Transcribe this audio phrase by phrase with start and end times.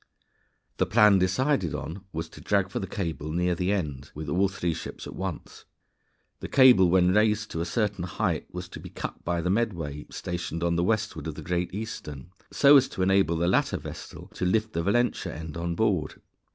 [0.77, 4.47] The plan decided on was to drag for the cable near the end with all
[4.47, 5.65] three ships at once.
[6.39, 10.07] The cable when raised to a certain height, was to be cut by the Medway
[10.09, 14.31] stationed to the westward of the Great Eastern, so as to enable the latter vessel
[14.33, 16.19] to lift the Valentia end on board.